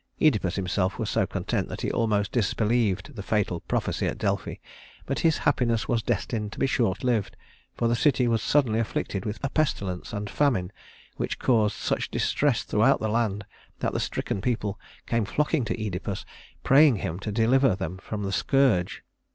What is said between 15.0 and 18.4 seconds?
came flocking to Œdipus, praying him to deliver them from the